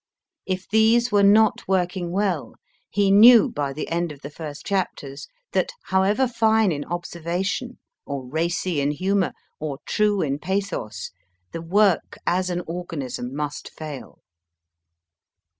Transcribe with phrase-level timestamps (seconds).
[0.47, 2.55] If these were not working well,
[2.89, 8.25] he knew by the end of the first chapters that, however fine in observation, or
[8.27, 11.11] racy in humour, or true in pathos,
[11.51, 14.21] the work as an organism must fail.